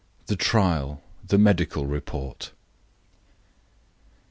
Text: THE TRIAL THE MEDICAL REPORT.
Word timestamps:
THE 0.25 0.35
TRIAL 0.35 0.99
THE 1.27 1.37
MEDICAL 1.37 1.85
REPORT. 1.85 2.53